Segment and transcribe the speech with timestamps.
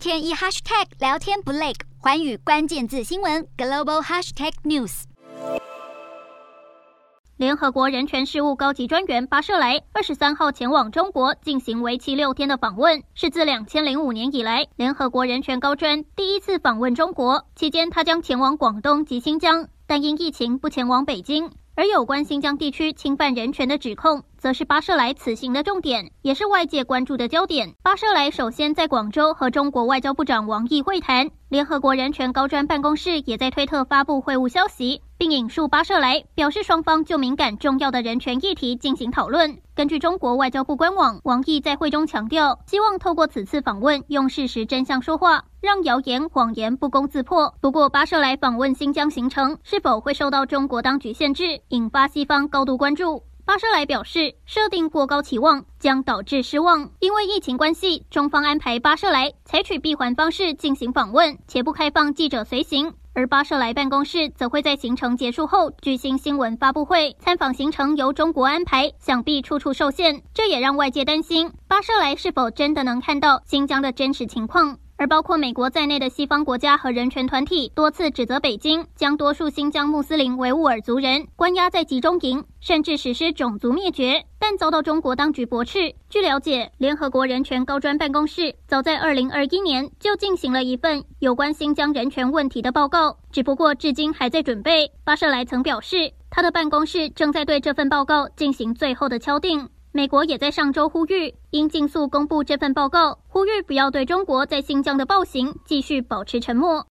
[0.00, 5.02] 天一 hashtag 聊天不累，寰宇关键字新闻 global hashtag news。
[7.36, 17.44] 联合国人权事务高级专员巴舍莱二十三号前往中国进行为期六天的访问，是自两千零五年以来联合国人权高专第一次访问中国。
[17.54, 21.50] 期间，他将前往广东及新疆，但因疫情不前往北京。
[21.80, 27.74] 而有关新疆地区侵犯人权的指控，则是巴舍莱此行的重点，也是外界关注的焦点。
[27.82, 35.00] 巴舍莱首先在广州和中国外交部长王毅会谈，联合国人权高专办公室也在推特发布会晤消息。
[35.16, 39.58] 并引述巴舍莱表示，双方就敏感重要的人权议题进行讨论。
[39.80, 47.54] 根据中国外交部官网，王毅在会中强调，希望透过此次访问，用事实真相说话，让谣言谎言不攻自破。
[47.62, 53.22] 不过，巴舍莱访问新疆行程是否会受到中国当局限制，引发西方高度关注。
[53.46, 62.92] 巴舍莱表示，设定过高期望将导致失望，因为疫情关系，中方安排巴舍莱采取闭环方式进行访问，且不开放记者随行。
[63.20, 74.78] 而巴舍莱办公室则会在行程结束后举行新闻发布会，参访行程由中国安排，想必处处受限，这也让外界担心巴舍莱是否真的能看到新疆的真实情况。
[75.00, 85.94] 而包括美国在内的西方国家和人权团体多次指责北京将多数新疆穆斯林维吾尔族人关押在集中营，甚至实施种族灭绝，但遭到中国当局驳斥。
[86.10, 94.92] 据了解，联合国人权高专办公室早在二零二一年就进行了一份有关新疆人权问题的报告，只不过至今还在准备。
[95.02, 99.70] 巴舍莱曾表示，他的办公室正在对这份报告进行最后的敲定。
[99.92, 106.86] 美国也在上周呼吁，应尽速公布这份报告，呼吁不要对中国在新疆的暴行继续保持沉默。